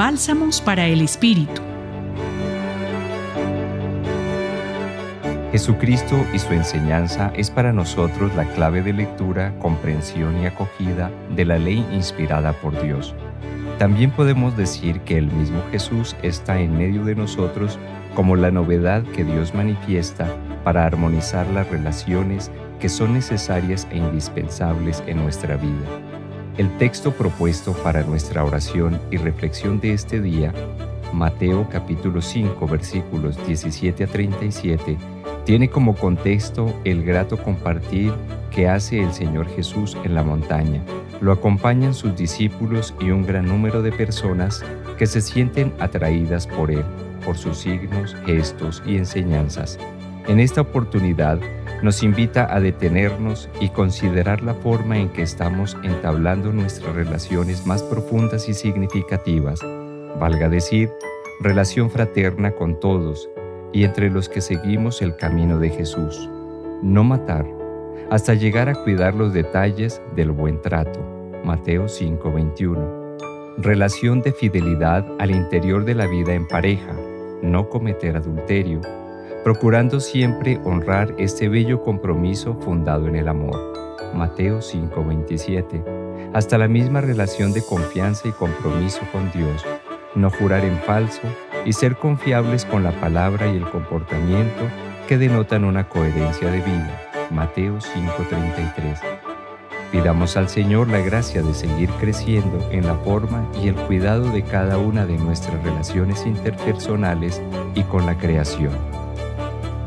[0.00, 1.60] Bálsamos para el Espíritu.
[5.52, 11.44] Jesucristo y su enseñanza es para nosotros la clave de lectura, comprensión y acogida de
[11.44, 13.14] la ley inspirada por Dios.
[13.78, 17.78] También podemos decir que el mismo Jesús está en medio de nosotros
[18.14, 25.02] como la novedad que Dios manifiesta para armonizar las relaciones que son necesarias e indispensables
[25.06, 26.09] en nuestra vida.
[26.60, 30.52] El texto propuesto para nuestra oración y reflexión de este día,
[31.10, 34.98] Mateo capítulo 5 versículos 17 a 37,
[35.46, 38.12] tiene como contexto el grato compartir
[38.50, 40.82] que hace el Señor Jesús en la montaña.
[41.22, 44.62] Lo acompañan sus discípulos y un gran número de personas
[44.98, 46.84] que se sienten atraídas por Él,
[47.24, 49.78] por sus signos, gestos y enseñanzas.
[50.28, 51.40] En esta oportunidad
[51.82, 57.82] nos invita a detenernos y considerar la forma en que estamos entablando nuestras relaciones más
[57.82, 59.60] profundas y significativas,
[60.18, 60.90] valga decir,
[61.40, 63.28] relación fraterna con todos,
[63.72, 66.28] y entre los que seguimos el camino de Jesús.
[66.82, 67.46] No matar,
[68.10, 71.00] hasta llegar a cuidar los detalles del buen trato.
[71.44, 73.16] Mateo 5:21.
[73.58, 76.94] Relación de fidelidad al interior de la vida en pareja,
[77.42, 78.80] no cometer adulterio,
[79.44, 83.56] procurando siempre honrar este bello compromiso fundado en el amor.
[84.14, 85.82] Mateo 5:27.
[86.34, 89.64] Hasta la misma relación de confianza y compromiso con Dios,
[90.14, 91.22] no jurar en falso,
[91.64, 94.68] y ser confiables con la palabra y el comportamiento
[95.08, 97.00] que denotan una coherencia de vida.
[97.30, 99.00] Mateo 5:33.
[99.90, 104.42] Pidamos al Señor la gracia de seguir creciendo en la forma y el cuidado de
[104.42, 107.42] cada una de nuestras relaciones interpersonales
[107.74, 108.99] y con la creación.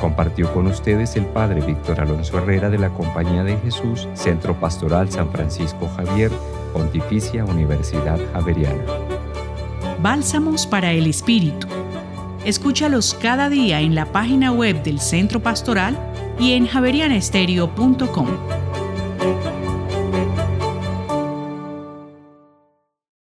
[0.00, 5.10] Compartió con ustedes el Padre Víctor Alonso Herrera de la Compañía de Jesús, Centro Pastoral
[5.10, 6.30] San Francisco Javier,
[6.72, 8.82] Pontificia Universidad Javeriana.
[10.00, 11.66] Bálsamos para el Espíritu.
[12.46, 15.98] Escúchalos cada día en la página web del Centro Pastoral
[16.38, 18.28] y en javerianestereo.com.